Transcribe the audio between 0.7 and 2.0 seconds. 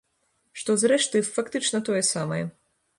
зрэшты, фактычна